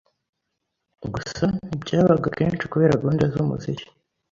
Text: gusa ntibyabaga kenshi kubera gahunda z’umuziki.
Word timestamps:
gusa 1.13 1.43
ntibyabaga 1.65 2.27
kenshi 2.37 2.69
kubera 2.71 2.99
gahunda 3.01 3.23
z’umuziki. 3.33 3.85